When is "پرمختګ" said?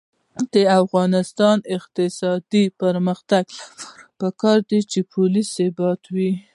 2.81-3.43